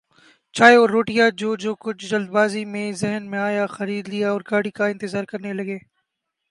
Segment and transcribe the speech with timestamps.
[0.55, 4.71] چائے اور روٹیاں جو جو کچھ جلد بازی میں ذہن میں آیا خرید لیااور گاڑی
[4.71, 5.77] کا انتظار کرنے لگے۔